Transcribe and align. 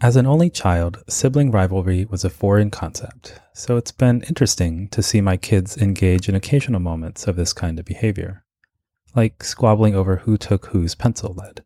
As 0.00 0.16
an 0.16 0.26
only 0.26 0.50
child, 0.50 1.02
sibling 1.08 1.52
rivalry 1.52 2.04
was 2.04 2.24
a 2.24 2.30
foreign 2.30 2.70
concept, 2.70 3.40
so 3.54 3.76
it's 3.76 3.92
been 3.92 4.22
interesting 4.22 4.88
to 4.88 5.02
see 5.02 5.20
my 5.20 5.36
kids 5.36 5.78
engage 5.78 6.28
in 6.28 6.34
occasional 6.34 6.80
moments 6.80 7.28
of 7.28 7.36
this 7.36 7.52
kind 7.52 7.78
of 7.78 7.84
behavior, 7.84 8.44
like 9.14 9.44
squabbling 9.44 9.94
over 9.94 10.16
who 10.16 10.36
took 10.36 10.66
whose 10.66 10.96
pencil 10.96 11.32
lead, 11.32 11.64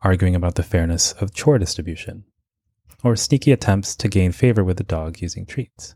arguing 0.00 0.34
about 0.34 0.54
the 0.54 0.62
fairness 0.62 1.12
of 1.20 1.34
chore 1.34 1.58
distribution, 1.58 2.24
or 3.04 3.14
sneaky 3.14 3.52
attempts 3.52 3.94
to 3.96 4.08
gain 4.08 4.32
favor 4.32 4.64
with 4.64 4.78
the 4.78 4.82
dog 4.82 5.20
using 5.20 5.44
treats. 5.44 5.94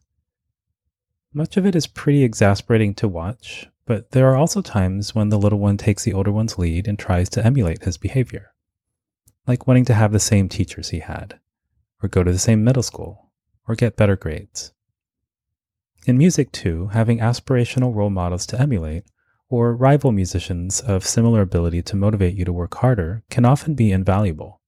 Much 1.33 1.57
of 1.57 1.64
it 1.64 1.75
is 1.75 1.86
pretty 1.86 2.23
exasperating 2.23 2.95
to 2.95 3.09
watch, 3.09 3.67
but 3.86 4.11
there 4.11 4.29
are 4.29 4.36
also 4.36 4.61
times 4.61 5.14
when 5.14 5.31
the 5.31 5.39
little 5.39 5.59
one 5.59 5.79
takes 5.79 6.05
the 6.05 6.12
older 6.12 6.31
one's 6.31 6.59
lead 6.59 6.86
and 6.86 6.98
tries 6.98 7.31
to 7.31 7.45
emulate 7.45 7.83
his 7.83 7.97
behavior, 7.97 8.53
like 9.47 9.67
wanting 9.67 9.86
to 9.86 9.95
have 9.95 10.12
the 10.12 10.20
same 10.20 10.51
teachers 10.51 10.91
he 10.91 10.98
had 10.98 11.41
or 12.03 12.08
go 12.08 12.22
to 12.22 12.33
the 12.33 12.39
same 12.39 12.64
middle 12.64 12.83
school, 12.83 13.31
or 13.69 13.75
get 13.75 13.97
better 13.97 14.17
grades. 14.17 14.72
In 16.05 16.19
music, 16.19 16.50
too, 16.50 16.89
having 16.89 17.19
aspirational 17.19 17.95
role 17.95 18.11
models 18.11 18.45
to 18.47 18.61
emulate, 18.61 19.05
or 19.48 19.77
rival 19.77 20.11
musicians 20.11 20.80
of 20.80 21.07
similar 21.07 21.42
ability 21.42 21.83
to 21.83 21.96
motivate 21.96 22.35
you 22.35 22.45
to 22.45 22.52
work 22.52 22.74
harder, 22.77 23.23
can 23.30 23.45
often 23.45 23.74
be 23.74 23.92
invaluable. 23.92 24.61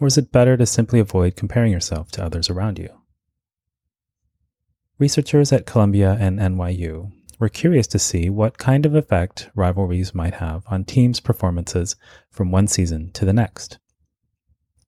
Or 0.00 0.08
is 0.08 0.18
it 0.18 0.32
better 0.32 0.56
to 0.56 0.66
simply 0.66 0.98
avoid 0.98 1.36
comparing 1.36 1.70
yourself 1.70 2.10
to 2.12 2.24
others 2.24 2.50
around 2.50 2.78
you? 2.78 2.88
Researchers 4.98 5.52
at 5.52 5.66
Columbia 5.66 6.16
and 6.18 6.38
NYU 6.38 7.12
were 7.38 7.48
curious 7.48 7.86
to 7.88 7.98
see 7.98 8.30
what 8.30 8.58
kind 8.58 8.86
of 8.86 8.94
effect 8.94 9.50
rivalries 9.54 10.14
might 10.14 10.34
have 10.34 10.64
on 10.68 10.84
teams' 10.84 11.20
performances 11.20 11.94
from 12.30 12.50
one 12.50 12.66
season 12.66 13.10
to 13.12 13.24
the 13.24 13.32
next. 13.32 13.78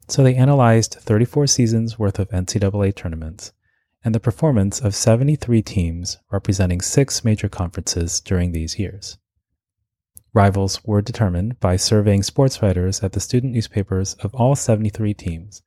So 0.08 0.22
they 0.22 0.36
analyzed 0.36 0.94
34 0.94 1.48
seasons 1.48 1.98
worth 1.98 2.18
of 2.18 2.30
NCAA 2.30 2.94
tournaments 2.94 3.52
and 4.04 4.14
the 4.14 4.20
performance 4.20 4.80
of 4.80 4.94
73 4.94 5.62
teams 5.62 6.18
representing 6.30 6.80
six 6.80 7.24
major 7.24 7.48
conferences 7.48 8.20
during 8.20 8.52
these 8.52 8.78
years. 8.78 9.18
Rivals 10.32 10.84
were 10.84 11.02
determined 11.02 11.58
by 11.58 11.76
surveying 11.76 12.22
sports 12.22 12.62
writers 12.62 13.02
at 13.02 13.12
the 13.12 13.20
student 13.20 13.52
newspapers 13.52 14.14
of 14.14 14.34
all 14.34 14.54
73 14.54 15.12
teams 15.14 15.62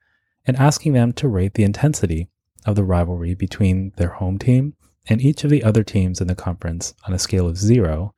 and 0.46 0.56
asking 0.56 0.94
them 0.94 1.12
to 1.14 1.28
rate 1.28 1.56
the 1.56 1.64
intensity 1.64 2.30
of 2.66 2.76
the 2.76 2.84
rivalry 2.84 3.34
between 3.34 3.92
their 3.98 4.10
home 4.10 4.38
team 4.38 4.76
and 5.08 5.22
each 5.22 5.44
of 5.44 5.50
the 5.50 5.64
other 5.64 5.84
teams 5.84 6.22
in 6.22 6.28
the 6.28 6.36
conference 6.36 6.94
on 7.08 7.14
a 7.14 7.20
scale 7.20 7.48
of 7.48 7.58
0, 7.58 8.14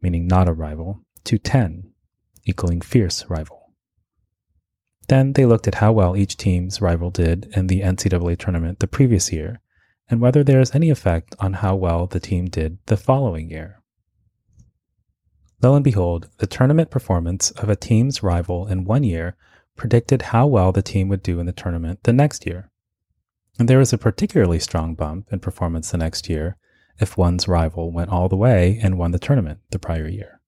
meaning 0.00 0.26
not 0.26 0.48
a 0.48 0.52
rival, 0.52 1.00
to 1.24 1.38
10, 1.38 1.90
equaling 2.44 2.80
fierce 2.80 3.24
rival. 3.28 3.57
Then 5.08 5.32
they 5.32 5.46
looked 5.46 5.66
at 5.66 5.76
how 5.76 5.92
well 5.92 6.16
each 6.16 6.36
team's 6.36 6.80
rival 6.80 7.10
did 7.10 7.50
in 7.56 7.66
the 7.66 7.80
NCAA 7.80 8.38
tournament 8.38 8.78
the 8.78 8.86
previous 8.86 9.32
year 9.32 9.60
and 10.10 10.20
whether 10.20 10.42
there 10.42 10.60
is 10.60 10.74
any 10.74 10.90
effect 10.90 11.34
on 11.38 11.54
how 11.54 11.76
well 11.76 12.06
the 12.06 12.20
team 12.20 12.46
did 12.46 12.78
the 12.86 12.96
following 12.96 13.50
year. 13.50 13.82
Lo 15.62 15.74
and 15.74 15.84
behold, 15.84 16.28
the 16.38 16.46
tournament 16.46 16.90
performance 16.90 17.50
of 17.52 17.68
a 17.68 17.76
team's 17.76 18.22
rival 18.22 18.66
in 18.66 18.84
one 18.84 19.02
year 19.02 19.36
predicted 19.76 20.22
how 20.22 20.46
well 20.46 20.72
the 20.72 20.82
team 20.82 21.08
would 21.08 21.22
do 21.22 21.40
in 21.40 21.46
the 21.46 21.52
tournament 21.52 22.02
the 22.04 22.12
next 22.12 22.46
year. 22.46 22.70
And 23.58 23.68
there 23.68 23.78
was 23.78 23.92
a 23.92 23.98
particularly 23.98 24.60
strong 24.60 24.94
bump 24.94 25.32
in 25.32 25.40
performance 25.40 25.90
the 25.90 25.98
next 25.98 26.28
year 26.28 26.56
if 27.00 27.16
one's 27.16 27.48
rival 27.48 27.92
went 27.92 28.10
all 28.10 28.28
the 28.28 28.36
way 28.36 28.78
and 28.82 28.98
won 28.98 29.10
the 29.10 29.18
tournament 29.18 29.60
the 29.70 29.78
prior 29.78 30.08
year. 30.08 30.40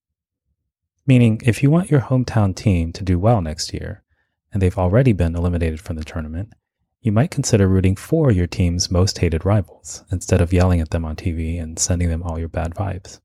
Meaning, 1.05 1.41
if 1.43 1.61
you 1.61 1.71
want 1.71 1.91
your 1.91 2.01
hometown 2.01 2.55
team 2.55 2.93
to 2.93 3.03
do 3.03 3.19
well 3.19 3.41
next 3.41 3.73
year, 3.73 4.03
and 4.51 4.61
they've 4.61 4.77
already 4.77 5.13
been 5.13 5.35
eliminated 5.35 5.79
from 5.79 5.95
the 5.95 6.03
tournament, 6.03 6.53
you 7.01 7.11
might 7.11 7.31
consider 7.31 7.67
rooting 7.67 7.95
for 7.95 8.31
your 8.31 8.47
team's 8.47 8.91
most 8.91 9.17
hated 9.17 9.45
rivals 9.45 10.03
instead 10.11 10.39
of 10.39 10.53
yelling 10.53 10.79
at 10.79 10.91
them 10.91 11.03
on 11.03 11.15
TV 11.15 11.61
and 11.61 11.79
sending 11.79 12.09
them 12.09 12.21
all 12.21 12.37
your 12.37 12.47
bad 12.47 12.75
vibes. 12.75 13.19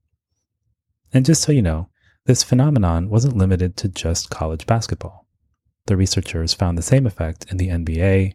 And 1.13 1.25
just 1.25 1.41
so 1.41 1.51
you 1.51 1.61
know, 1.61 1.89
this 2.25 2.43
phenomenon 2.43 3.09
wasn't 3.09 3.37
limited 3.37 3.77
to 3.77 3.87
just 3.87 4.29
college 4.29 4.65
basketball. 4.65 5.27
The 5.85 5.95
researchers 5.95 6.53
found 6.53 6.77
the 6.77 6.81
same 6.81 7.05
effect 7.05 7.45
in 7.49 7.57
the 7.57 7.69
NBA, 7.69 8.33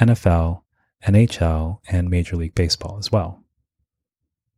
NFL, 0.00 0.62
NHL, 1.06 1.80
and 1.88 2.08
Major 2.08 2.36
League 2.36 2.54
Baseball 2.54 2.96
as 2.98 3.12
well. 3.12 3.42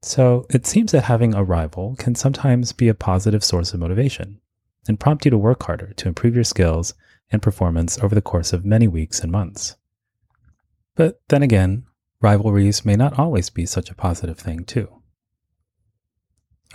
So 0.02 0.46
it 0.50 0.66
seems 0.66 0.92
that 0.92 1.04
having 1.04 1.34
a 1.34 1.42
rival 1.42 1.96
can 1.96 2.14
sometimes 2.14 2.72
be 2.72 2.88
a 2.88 2.94
positive 2.94 3.42
source 3.42 3.72
of 3.74 3.80
motivation 3.80 4.40
and 4.86 5.00
prompt 5.00 5.24
you 5.24 5.30
to 5.32 5.38
work 5.38 5.64
harder 5.64 5.92
to 5.94 6.08
improve 6.08 6.34
your 6.34 6.44
skills 6.44 6.94
and 7.30 7.42
performance 7.42 7.98
over 7.98 8.14
the 8.14 8.22
course 8.22 8.52
of 8.52 8.64
many 8.64 8.88
weeks 8.88 9.20
and 9.20 9.32
months. 9.32 9.76
But 10.94 11.20
then 11.28 11.42
again, 11.42 11.84
rivalries 12.20 12.84
may 12.84 12.96
not 12.96 13.18
always 13.18 13.50
be 13.50 13.66
such 13.66 13.90
a 13.90 13.94
positive 13.94 14.38
thing, 14.38 14.64
too. 14.64 14.88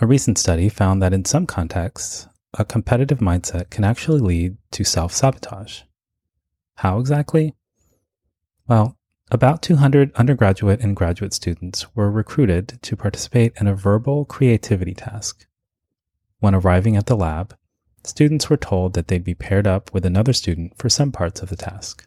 A 0.00 0.06
recent 0.06 0.38
study 0.38 0.68
found 0.68 1.02
that 1.02 1.12
in 1.12 1.24
some 1.24 1.46
contexts, 1.46 2.26
a 2.54 2.64
competitive 2.64 3.18
mindset 3.18 3.70
can 3.70 3.84
actually 3.84 4.20
lead 4.20 4.56
to 4.72 4.84
self 4.84 5.12
sabotage. 5.12 5.82
How 6.76 6.98
exactly? 6.98 7.54
Well, 8.68 8.96
about 9.30 9.62
200 9.62 10.12
undergraduate 10.14 10.80
and 10.80 10.94
graduate 10.94 11.32
students 11.32 11.94
were 11.94 12.10
recruited 12.10 12.78
to 12.82 12.96
participate 12.96 13.54
in 13.58 13.66
a 13.66 13.74
verbal 13.74 14.24
creativity 14.24 14.94
task. 14.94 15.46
When 16.40 16.54
arriving 16.54 16.96
at 16.96 17.06
the 17.06 17.16
lab, 17.16 17.56
students 18.04 18.50
were 18.50 18.56
told 18.56 18.94
that 18.94 19.08
they'd 19.08 19.24
be 19.24 19.34
paired 19.34 19.66
up 19.66 19.92
with 19.92 20.04
another 20.04 20.32
student 20.32 20.76
for 20.76 20.88
some 20.88 21.12
parts 21.12 21.42
of 21.42 21.48
the 21.48 21.56
task. 21.56 22.06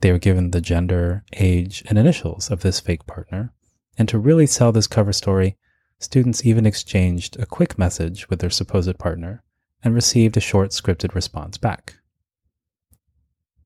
They 0.00 0.12
were 0.12 0.18
given 0.18 0.50
the 0.50 0.60
gender, 0.60 1.24
age, 1.34 1.82
and 1.88 1.98
initials 1.98 2.50
of 2.50 2.60
this 2.60 2.80
fake 2.80 3.06
partner, 3.06 3.52
and 3.96 4.08
to 4.08 4.18
really 4.18 4.46
sell 4.46 4.72
this 4.72 4.86
cover 4.86 5.12
story, 5.12 5.56
students 5.98 6.44
even 6.44 6.66
exchanged 6.66 7.38
a 7.38 7.46
quick 7.46 7.78
message 7.78 8.28
with 8.28 8.40
their 8.40 8.50
supposed 8.50 8.98
partner 8.98 9.42
and 9.82 9.94
received 9.94 10.36
a 10.36 10.40
short 10.40 10.70
scripted 10.70 11.14
response 11.14 11.56
back. 11.56 11.94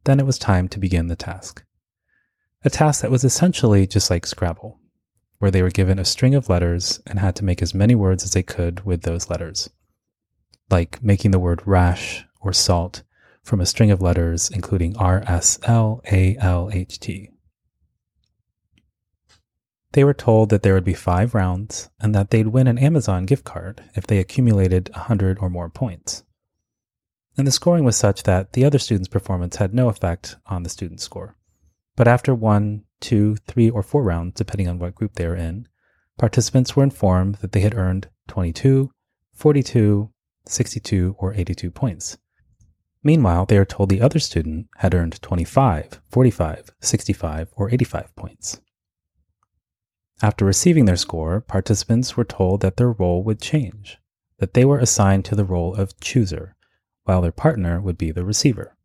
Then 0.04 0.20
it 0.20 0.26
was 0.26 0.38
time 0.38 0.68
to 0.68 0.78
begin 0.78 1.08
the 1.08 1.16
task. 1.16 1.64
A 2.64 2.70
task 2.70 3.02
that 3.02 3.10
was 3.10 3.24
essentially 3.24 3.86
just 3.86 4.10
like 4.10 4.26
Scrabble, 4.26 4.78
where 5.38 5.50
they 5.50 5.62
were 5.62 5.70
given 5.70 5.98
a 5.98 6.04
string 6.04 6.34
of 6.34 6.48
letters 6.48 7.00
and 7.06 7.18
had 7.18 7.34
to 7.36 7.44
make 7.44 7.62
as 7.62 7.74
many 7.74 7.94
words 7.94 8.24
as 8.24 8.32
they 8.32 8.42
could 8.42 8.84
with 8.84 9.02
those 9.02 9.28
letters 9.28 9.70
like 10.70 11.02
making 11.02 11.30
the 11.30 11.38
word 11.38 11.62
rash 11.64 12.24
or 12.40 12.52
salt 12.52 13.02
from 13.42 13.60
a 13.60 13.66
string 13.66 13.90
of 13.90 14.02
letters 14.02 14.50
including 14.50 14.96
R, 14.96 15.22
S, 15.26 15.58
L, 15.64 16.00
A, 16.10 16.36
L, 16.38 16.70
H, 16.72 16.98
T. 16.98 17.30
They 19.92 20.04
were 20.04 20.14
told 20.14 20.50
that 20.50 20.62
there 20.62 20.74
would 20.74 20.84
be 20.84 20.94
five 20.94 21.34
rounds 21.34 21.88
and 22.00 22.14
that 22.14 22.30
they'd 22.30 22.48
win 22.48 22.66
an 22.66 22.76
Amazon 22.76 23.24
gift 23.24 23.44
card 23.44 23.82
if 23.94 24.06
they 24.06 24.18
accumulated 24.18 24.90
100 24.90 25.38
or 25.40 25.48
more 25.48 25.70
points. 25.70 26.22
And 27.38 27.46
the 27.46 27.52
scoring 27.52 27.84
was 27.84 27.96
such 27.96 28.24
that 28.24 28.52
the 28.52 28.64
other 28.64 28.78
student's 28.78 29.08
performance 29.08 29.56
had 29.56 29.72
no 29.72 29.88
effect 29.88 30.36
on 30.46 30.62
the 30.62 30.68
student's 30.68 31.04
score. 31.04 31.36
But 31.94 32.08
after 32.08 32.34
one, 32.34 32.84
two, 33.00 33.36
three, 33.46 33.70
or 33.70 33.82
four 33.82 34.02
rounds, 34.02 34.34
depending 34.34 34.68
on 34.68 34.78
what 34.78 34.94
group 34.94 35.14
they 35.14 35.26
were 35.26 35.36
in, 35.36 35.66
participants 36.18 36.76
were 36.76 36.82
informed 36.82 37.36
that 37.36 37.52
they 37.52 37.60
had 37.60 37.74
earned 37.74 38.08
22, 38.28 38.90
42, 39.34 40.10
62, 40.48 41.16
or 41.18 41.34
82 41.34 41.70
points. 41.70 42.18
Meanwhile, 43.02 43.46
they 43.46 43.56
are 43.58 43.64
told 43.64 43.88
the 43.88 44.00
other 44.00 44.18
student 44.18 44.66
had 44.78 44.94
earned 44.94 45.20
25, 45.22 46.00
45, 46.10 46.70
65, 46.80 47.48
or 47.56 47.70
85 47.70 48.16
points. 48.16 48.60
After 50.22 50.44
receiving 50.44 50.86
their 50.86 50.96
score, 50.96 51.40
participants 51.40 52.16
were 52.16 52.24
told 52.24 52.62
that 52.62 52.78
their 52.78 52.90
role 52.90 53.22
would 53.22 53.40
change, 53.40 53.98
that 54.38 54.54
they 54.54 54.64
were 54.64 54.78
assigned 54.78 55.24
to 55.26 55.34
the 55.34 55.44
role 55.44 55.74
of 55.74 55.98
chooser, 56.00 56.56
while 57.04 57.20
their 57.20 57.32
partner 57.32 57.80
would 57.80 57.98
be 57.98 58.10
the 58.10 58.24
receiver, 58.24 58.76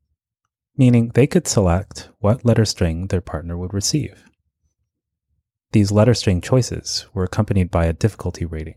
meaning 0.78 1.10
they 1.10 1.28
could 1.28 1.48
select 1.48 2.10
what 2.20 2.46
letter 2.46 2.66
string 2.66 3.08
their 3.08 3.22
partner 3.22 3.58
would 3.58 3.74
receive. 3.74 4.26
These 5.72 5.92
letter 5.92 6.14
string 6.14 6.42
choices 6.42 7.06
were 7.14 7.24
accompanied 7.24 7.72
by 7.72 7.86
a 7.86 7.94
difficulty 7.94 8.46
rating, 8.46 8.76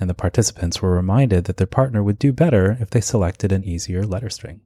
and 0.00 0.08
the 0.08 0.14
participants 0.14 0.80
were 0.80 0.94
reminded 0.94 1.44
that 1.44 1.56
their 1.56 1.66
partner 1.66 2.02
would 2.02 2.18
do 2.18 2.32
better 2.32 2.76
if 2.80 2.90
they 2.90 3.00
selected 3.00 3.52
an 3.52 3.64
easier 3.64 4.04
letter 4.04 4.30
string. 4.30 4.60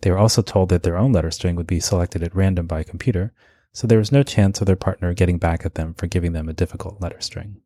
They 0.00 0.10
were 0.10 0.18
also 0.18 0.42
told 0.42 0.68
that 0.68 0.84
their 0.84 0.96
own 0.96 1.12
letter 1.12 1.30
string 1.30 1.56
would 1.56 1.66
be 1.66 1.80
selected 1.80 2.22
at 2.22 2.34
random 2.34 2.66
by 2.66 2.80
a 2.80 2.84
computer, 2.84 3.32
so 3.72 3.86
there 3.86 3.98
was 3.98 4.12
no 4.12 4.22
chance 4.22 4.60
of 4.60 4.66
their 4.66 4.76
partner 4.76 5.12
getting 5.12 5.38
back 5.38 5.64
at 5.64 5.74
them 5.74 5.94
for 5.94 6.06
giving 6.06 6.32
them 6.32 6.48
a 6.48 6.54
difficult 6.54 7.00
letter 7.00 7.20
string. 7.20 7.60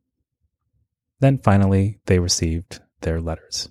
Then 1.19 1.37
finally, 1.37 1.99
they 2.05 2.19
received 2.19 2.81
their 3.01 3.21
letters 3.21 3.69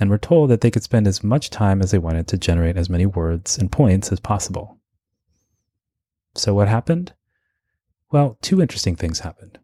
and 0.00 0.10
were 0.10 0.18
told 0.18 0.50
that 0.50 0.60
they 0.60 0.70
could 0.70 0.82
spend 0.82 1.06
as 1.06 1.22
much 1.22 1.50
time 1.50 1.80
as 1.80 1.90
they 1.90 1.98
wanted 1.98 2.26
to 2.28 2.38
generate 2.38 2.76
as 2.76 2.90
many 2.90 3.06
words 3.06 3.58
and 3.58 3.70
points 3.70 4.10
as 4.10 4.18
possible. 4.18 4.80
So, 6.34 6.52
what 6.52 6.68
happened? 6.68 7.12
Well, 8.10 8.38
two 8.42 8.60
interesting 8.60 8.96
things 8.96 9.20
happened. 9.20 9.58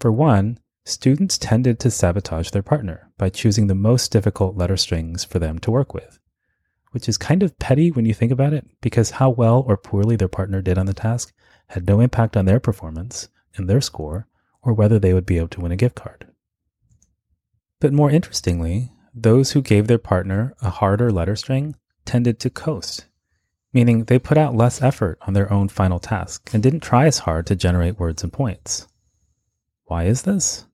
For 0.00 0.10
one, 0.10 0.58
students 0.86 1.36
tended 1.36 1.78
to 1.78 1.90
sabotage 1.90 2.50
their 2.50 2.62
partner 2.62 3.10
by 3.18 3.28
choosing 3.28 3.66
the 3.66 3.74
most 3.74 4.10
difficult 4.10 4.56
letter 4.56 4.76
strings 4.76 5.24
for 5.24 5.38
them 5.38 5.58
to 5.58 5.70
work 5.70 5.92
with 5.92 6.18
which 6.96 7.10
is 7.10 7.18
kind 7.18 7.42
of 7.42 7.58
petty 7.58 7.90
when 7.90 8.06
you 8.06 8.14
think 8.14 8.32
about 8.32 8.54
it, 8.54 8.66
because 8.80 9.10
how 9.10 9.28
well 9.28 9.62
or 9.68 9.76
poorly 9.76 10.16
their 10.16 10.28
partner 10.28 10.62
did 10.62 10.78
on 10.78 10.86
the 10.86 10.94
task 10.94 11.30
had 11.66 11.86
no 11.86 12.00
impact 12.00 12.38
on 12.38 12.46
their 12.46 12.58
performance 12.58 13.28
and 13.54 13.68
their 13.68 13.82
score, 13.82 14.26
or 14.62 14.72
whether 14.72 14.98
they 14.98 15.12
would 15.12 15.26
be 15.26 15.36
able 15.36 15.48
to 15.48 15.60
win 15.60 15.72
a 15.72 15.76
gift 15.76 15.94
card. 15.94 16.26
But 17.80 17.92
more 17.92 18.10
interestingly, 18.10 18.92
those 19.12 19.52
who 19.52 19.60
gave 19.60 19.88
their 19.88 19.98
partner 19.98 20.54
a 20.62 20.70
harder 20.70 21.12
letter 21.12 21.36
string 21.36 21.76
tended 22.06 22.40
to 22.40 22.48
coast, 22.48 23.04
meaning 23.74 24.04
they 24.04 24.18
put 24.18 24.38
out 24.38 24.56
less 24.56 24.80
effort 24.80 25.18
on 25.26 25.34
their 25.34 25.52
own 25.52 25.68
final 25.68 25.98
task 25.98 26.48
and 26.54 26.62
didn't 26.62 26.80
try 26.80 27.04
as 27.04 27.18
hard 27.18 27.46
to 27.48 27.54
generate 27.54 27.98
words 27.98 28.22
and 28.22 28.32
points. 28.32 28.88
Why 29.84 30.04
is 30.04 30.22
this? 30.22 30.64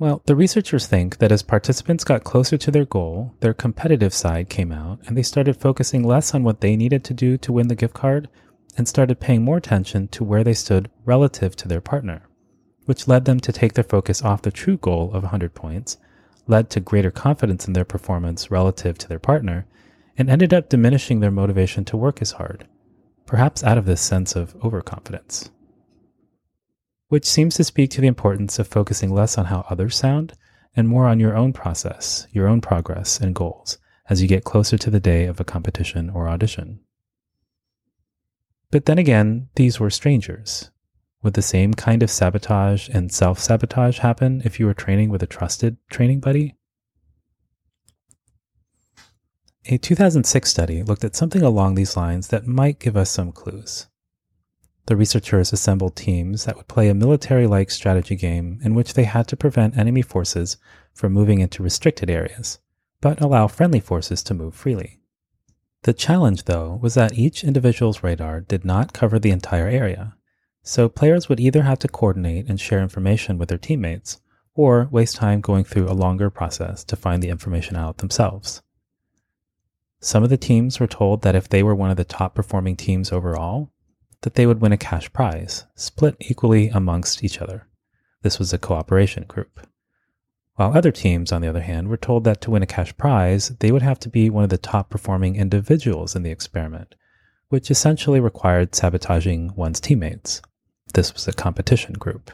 Well, 0.00 0.22
the 0.26 0.36
researchers 0.36 0.86
think 0.86 1.18
that 1.18 1.32
as 1.32 1.42
participants 1.42 2.04
got 2.04 2.22
closer 2.22 2.56
to 2.56 2.70
their 2.70 2.84
goal, 2.84 3.34
their 3.40 3.52
competitive 3.52 4.14
side 4.14 4.48
came 4.48 4.70
out 4.70 5.00
and 5.06 5.16
they 5.16 5.24
started 5.24 5.56
focusing 5.56 6.04
less 6.04 6.34
on 6.34 6.44
what 6.44 6.60
they 6.60 6.76
needed 6.76 7.02
to 7.04 7.14
do 7.14 7.36
to 7.38 7.52
win 7.52 7.66
the 7.66 7.74
gift 7.74 7.94
card 7.94 8.28
and 8.76 8.86
started 8.86 9.18
paying 9.18 9.42
more 9.42 9.56
attention 9.56 10.06
to 10.08 10.22
where 10.22 10.44
they 10.44 10.54
stood 10.54 10.88
relative 11.04 11.56
to 11.56 11.66
their 11.66 11.80
partner, 11.80 12.22
which 12.84 13.08
led 13.08 13.24
them 13.24 13.40
to 13.40 13.50
take 13.50 13.72
their 13.72 13.82
focus 13.82 14.22
off 14.22 14.42
the 14.42 14.52
true 14.52 14.76
goal 14.76 15.06
of 15.12 15.24
100 15.24 15.56
points, 15.56 15.96
led 16.46 16.70
to 16.70 16.78
greater 16.78 17.10
confidence 17.10 17.66
in 17.66 17.72
their 17.72 17.84
performance 17.84 18.52
relative 18.52 18.98
to 18.98 19.08
their 19.08 19.18
partner, 19.18 19.66
and 20.16 20.30
ended 20.30 20.54
up 20.54 20.68
diminishing 20.68 21.18
their 21.18 21.32
motivation 21.32 21.84
to 21.84 21.96
work 21.96 22.22
as 22.22 22.32
hard, 22.32 22.68
perhaps 23.26 23.64
out 23.64 23.76
of 23.76 23.84
this 23.84 24.00
sense 24.00 24.36
of 24.36 24.54
overconfidence 24.64 25.50
which 27.08 27.24
seems 27.24 27.54
to 27.56 27.64
speak 27.64 27.90
to 27.90 28.00
the 28.00 28.06
importance 28.06 28.58
of 28.58 28.68
focusing 28.68 29.12
less 29.12 29.38
on 29.38 29.46
how 29.46 29.64
others 29.68 29.96
sound 29.96 30.34
and 30.76 30.88
more 30.88 31.06
on 31.06 31.18
your 31.18 31.36
own 31.36 31.52
process, 31.52 32.26
your 32.32 32.46
own 32.46 32.60
progress 32.60 33.18
and 33.18 33.34
goals 33.34 33.78
as 34.08 34.22
you 34.22 34.28
get 34.28 34.44
closer 34.44 34.78
to 34.78 34.90
the 34.90 35.00
day 35.00 35.24
of 35.24 35.40
a 35.40 35.44
competition 35.44 36.10
or 36.10 36.28
audition. 36.28 36.80
But 38.70 38.84
then 38.84 38.98
again, 38.98 39.48
these 39.54 39.80
were 39.80 39.90
strangers. 39.90 40.70
Would 41.22 41.34
the 41.34 41.42
same 41.42 41.74
kind 41.74 42.02
of 42.02 42.10
sabotage 42.10 42.88
and 42.90 43.10
self 43.10 43.38
sabotage 43.38 43.98
happen 43.98 44.42
if 44.44 44.60
you 44.60 44.66
were 44.66 44.74
training 44.74 45.08
with 45.10 45.22
a 45.22 45.26
trusted 45.26 45.78
training 45.90 46.20
buddy? 46.20 46.54
A 49.66 49.78
2006 49.78 50.48
study 50.48 50.82
looked 50.82 51.04
at 51.04 51.16
something 51.16 51.42
along 51.42 51.74
these 51.74 51.96
lines 51.96 52.28
that 52.28 52.46
might 52.46 52.78
give 52.78 52.96
us 52.96 53.10
some 53.10 53.32
clues 53.32 53.88
the 54.88 54.96
researchers 54.96 55.52
assembled 55.52 55.94
teams 55.94 56.46
that 56.46 56.56
would 56.56 56.66
play 56.66 56.88
a 56.88 56.94
military 56.94 57.46
like 57.46 57.70
strategy 57.70 58.16
game 58.16 58.58
in 58.62 58.74
which 58.74 58.94
they 58.94 59.04
had 59.04 59.28
to 59.28 59.36
prevent 59.36 59.76
enemy 59.76 60.00
forces 60.00 60.56
from 60.94 61.12
moving 61.12 61.40
into 61.40 61.62
restricted 61.62 62.08
areas, 62.08 62.58
but 63.02 63.20
allow 63.20 63.46
friendly 63.46 63.80
forces 63.80 64.22
to 64.22 64.32
move 64.32 64.54
freely. 64.54 64.98
The 65.82 65.92
challenge, 65.92 66.44
though, 66.44 66.78
was 66.80 66.94
that 66.94 67.12
each 67.12 67.44
individual's 67.44 68.02
radar 68.02 68.40
did 68.40 68.64
not 68.64 68.94
cover 68.94 69.18
the 69.18 69.30
entire 69.30 69.68
area, 69.68 70.16
so 70.62 70.88
players 70.88 71.28
would 71.28 71.38
either 71.38 71.64
have 71.64 71.78
to 71.80 71.88
coordinate 71.88 72.48
and 72.48 72.58
share 72.58 72.80
information 72.80 73.36
with 73.36 73.50
their 73.50 73.58
teammates, 73.58 74.22
or 74.54 74.88
waste 74.90 75.16
time 75.16 75.42
going 75.42 75.64
through 75.64 75.86
a 75.86 75.92
longer 75.92 76.30
process 76.30 76.82
to 76.84 76.96
find 76.96 77.22
the 77.22 77.28
information 77.28 77.76
out 77.76 77.98
themselves. 77.98 78.62
Some 80.00 80.24
of 80.24 80.30
the 80.30 80.38
teams 80.38 80.80
were 80.80 80.86
told 80.86 81.20
that 81.22 81.36
if 81.36 81.46
they 81.46 81.62
were 81.62 81.74
one 81.74 81.90
of 81.90 81.98
the 81.98 82.04
top 82.04 82.34
performing 82.34 82.74
teams 82.74 83.12
overall, 83.12 83.70
that 84.22 84.34
they 84.34 84.46
would 84.46 84.60
win 84.60 84.72
a 84.72 84.76
cash 84.76 85.12
prize, 85.12 85.64
split 85.74 86.16
equally 86.20 86.68
amongst 86.68 87.22
each 87.22 87.40
other. 87.40 87.68
This 88.22 88.38
was 88.38 88.52
a 88.52 88.58
cooperation 88.58 89.24
group. 89.24 89.60
While 90.56 90.76
other 90.76 90.90
teams, 90.90 91.30
on 91.30 91.40
the 91.40 91.48
other 91.48 91.60
hand, 91.60 91.88
were 91.88 91.96
told 91.96 92.24
that 92.24 92.40
to 92.40 92.50
win 92.50 92.64
a 92.64 92.66
cash 92.66 92.96
prize, 92.96 93.50
they 93.60 93.70
would 93.70 93.82
have 93.82 94.00
to 94.00 94.08
be 94.08 94.28
one 94.28 94.42
of 94.42 94.50
the 94.50 94.58
top 94.58 94.90
performing 94.90 95.36
individuals 95.36 96.16
in 96.16 96.24
the 96.24 96.32
experiment, 96.32 96.96
which 97.48 97.70
essentially 97.70 98.18
required 98.18 98.74
sabotaging 98.74 99.54
one's 99.54 99.78
teammates. 99.78 100.42
This 100.94 101.14
was 101.14 101.28
a 101.28 101.32
competition 101.32 101.92
group. 101.92 102.32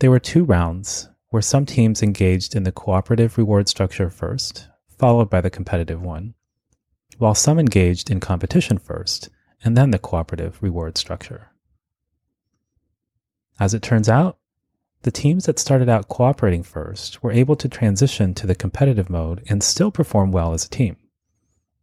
There 0.00 0.10
were 0.10 0.20
two 0.20 0.44
rounds 0.44 1.08
where 1.30 1.40
some 1.40 1.64
teams 1.64 2.02
engaged 2.02 2.54
in 2.54 2.64
the 2.64 2.72
cooperative 2.72 3.38
reward 3.38 3.66
structure 3.68 4.10
first, 4.10 4.68
followed 4.98 5.30
by 5.30 5.40
the 5.40 5.48
competitive 5.48 6.02
one, 6.02 6.34
while 7.16 7.34
some 7.34 7.58
engaged 7.58 8.10
in 8.10 8.20
competition 8.20 8.76
first 8.76 9.30
and 9.64 9.76
then 9.76 9.90
the 9.90 9.98
cooperative 9.98 10.62
reward 10.62 10.98
structure. 10.98 11.50
As 13.58 13.74
it 13.74 13.82
turns 13.82 14.08
out, 14.08 14.38
the 15.02 15.10
teams 15.10 15.46
that 15.46 15.58
started 15.58 15.88
out 15.88 16.08
cooperating 16.08 16.62
first 16.62 17.22
were 17.22 17.32
able 17.32 17.56
to 17.56 17.68
transition 17.68 18.34
to 18.34 18.46
the 18.46 18.54
competitive 18.54 19.08
mode 19.08 19.42
and 19.48 19.62
still 19.62 19.90
perform 19.90 20.32
well 20.32 20.52
as 20.52 20.64
a 20.64 20.70
team. 20.70 20.96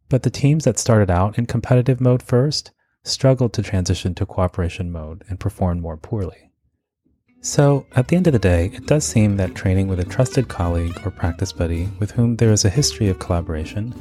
But 0.08 0.22
the 0.22 0.30
teams 0.30 0.64
that 0.64 0.78
started 0.78 1.10
out 1.10 1.38
in 1.38 1.46
competitive 1.46 2.00
mode 2.00 2.22
first 2.22 2.70
struggled 3.02 3.52
to 3.54 3.62
transition 3.62 4.14
to 4.14 4.26
cooperation 4.26 4.92
mode 4.92 5.24
and 5.28 5.40
performed 5.40 5.82
more 5.82 5.96
poorly. 5.96 6.50
So, 7.44 7.84
at 7.94 8.08
the 8.08 8.16
end 8.16 8.26
of 8.26 8.32
the 8.32 8.38
day, 8.38 8.70
it 8.72 8.86
does 8.86 9.04
seem 9.04 9.36
that 9.36 9.54
training 9.54 9.86
with 9.86 10.00
a 10.00 10.04
trusted 10.04 10.48
colleague 10.48 10.98
or 11.04 11.10
practice 11.10 11.52
buddy 11.52 11.90
with 11.98 12.10
whom 12.10 12.36
there 12.36 12.50
is 12.50 12.64
a 12.64 12.70
history 12.70 13.10
of 13.10 13.18
collaboration 13.18 13.94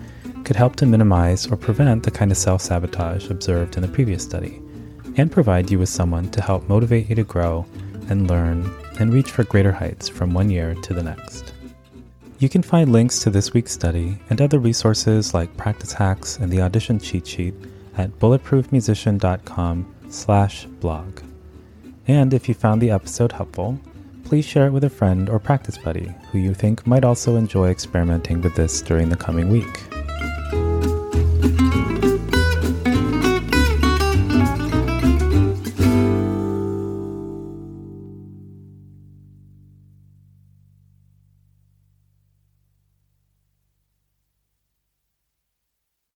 could 0.45 0.55
help 0.55 0.77
to 0.77 0.85
minimize 0.85 1.45
or 1.51 1.57
prevent 1.57 2.03
the 2.03 2.09
kind 2.09 2.31
of 2.31 2.37
self 2.37 2.61
sabotage 2.61 3.29
observed 3.29 3.75
in 3.75 3.81
the 3.81 3.87
previous 3.89 4.23
study, 4.23 4.61
and 5.17 5.29
provide 5.29 5.69
you 5.69 5.77
with 5.77 5.89
someone 5.89 6.31
to 6.31 6.41
help 6.41 6.69
motivate 6.69 7.09
you 7.09 7.15
to 7.15 7.25
grow 7.25 7.65
and 8.07 8.29
learn 8.29 8.73
and 9.01 9.13
reach 9.13 9.31
for 9.31 9.43
greater 9.43 9.73
heights 9.73 10.07
from 10.07 10.33
one 10.33 10.49
year 10.49 10.73
to 10.75 10.93
the 10.93 11.03
next. 11.03 11.51
You 12.39 12.47
can 12.47 12.63
find 12.63 12.93
links 12.93 13.19
to 13.23 13.29
this 13.29 13.51
week's 13.51 13.73
study 13.73 14.17
and 14.29 14.39
other 14.39 14.59
resources 14.59 15.33
like 15.33 15.57
practice 15.57 15.91
hacks 15.91 16.37
and 16.37 16.49
the 16.49 16.61
audition 16.61 16.97
cheat 16.97 17.27
sheet 17.27 17.55
at 17.97 18.09
bulletproofmusician.com 18.19 19.95
slash 20.09 20.63
blog. 20.79 21.19
And 22.07 22.33
if 22.33 22.49
you 22.49 22.53
found 22.53 22.81
the 22.81 22.91
episode 22.91 23.31
helpful, 23.31 23.79
please 24.25 24.45
share 24.45 24.67
it 24.67 24.71
with 24.71 24.83
a 24.83 24.89
friend 24.89 25.29
or 25.29 25.39
practice 25.39 25.77
buddy 25.77 26.13
who 26.31 26.39
you 26.39 26.53
think 26.53 26.85
might 26.85 27.05
also 27.05 27.35
enjoy 27.35 27.69
experimenting 27.69 28.41
with 28.41 28.55
this 28.55 28.81
during 28.81 29.09
the 29.09 29.15
coming 29.15 29.49
week. 29.49 29.83